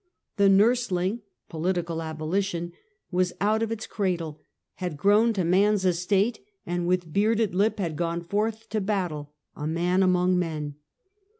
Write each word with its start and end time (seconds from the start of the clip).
The 0.37 0.45
nm 0.47 0.71
seling— 0.75 1.21
political 1.49 2.01
abolition— 2.01 2.73
was 3.11 3.33
out 3.39 3.61
of 3.61 3.71
its 3.71 3.85
cradle, 3.85 4.41
had 4.77 4.97
grown 4.97 5.31
to 5.33 5.43
man's 5.45 5.85
estate, 5.85 6.39
and 6.65 6.87
with 6.87 7.13
bearded 7.13 7.53
lip 7.53 7.77
had 7.77 7.95
gone 7.95 8.21
forth 8.23 8.67
to 8.69 8.81
battle, 8.81 9.35
a 9.55 9.67
man 9.67 10.01
among 10.01 10.39
men. 10.39 10.73